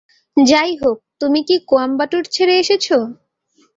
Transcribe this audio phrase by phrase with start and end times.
[0.37, 2.85] যাইহোক, তুমি কি কোয়েম্বাটুর ছেড়ে এসেছ?